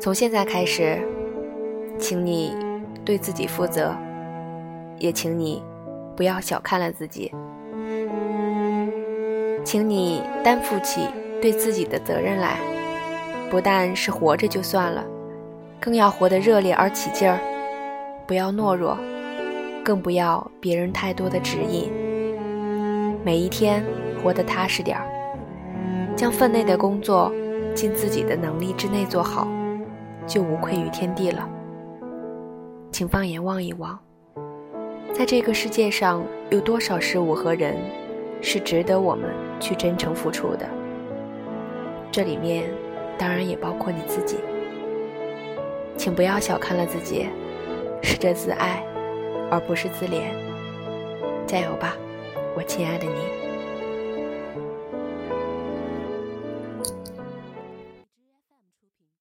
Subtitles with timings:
[0.00, 0.98] 从现在开始，
[1.98, 2.56] 请你
[3.04, 3.94] 对自己负责，
[4.98, 5.62] 也请你
[6.16, 7.30] 不要小看了自己，
[9.62, 11.06] 请你担负起
[11.42, 12.56] 对自己的责任来，
[13.50, 15.04] 不但是活着就算了，
[15.78, 17.38] 更要活得热烈而起劲儿，
[18.26, 18.96] 不要懦弱，
[19.84, 21.92] 更不要别人太多的指引，
[23.22, 23.84] 每一天
[24.22, 25.04] 活得踏实点儿，
[26.16, 27.30] 将分内的工作
[27.74, 29.46] 尽自己的能力之内做好。
[30.30, 31.50] 就无愧于天地了。
[32.92, 33.98] 请放眼望一望，
[35.12, 37.76] 在这个世界上有多少事物和人
[38.40, 40.68] 是值得我们去真诚付出的？
[42.12, 42.70] 这里面
[43.18, 44.36] 当然也包括你自己。
[45.96, 47.28] 请不要小看了自己，
[48.00, 48.84] 试着自爱，
[49.50, 50.32] 而不是自怜。
[51.44, 51.96] 加油吧，
[52.56, 53.49] 我亲爱的你。